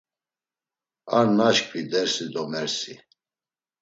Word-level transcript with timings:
Ar 1.17 1.27
naşǩvi 1.37 1.81
dersi 1.91 2.25
do 2.33 2.43
mersi! 2.51 2.93